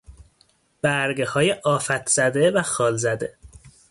برگهای 0.81 1.51
آفت 1.51 2.09
زده 2.09 2.51
و 2.51 2.61
خال 2.61 2.97
زده 2.97 3.37